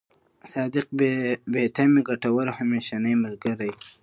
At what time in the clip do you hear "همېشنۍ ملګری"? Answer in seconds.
2.59-3.71